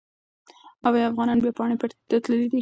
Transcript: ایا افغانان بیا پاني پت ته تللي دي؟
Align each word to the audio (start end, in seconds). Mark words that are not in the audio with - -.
ایا 0.87 1.05
افغانان 1.09 1.37
بیا 1.43 1.51
پاني 1.59 1.75
پت 1.81 1.91
ته 2.09 2.15
تللي 2.23 2.47
دي؟ 2.51 2.59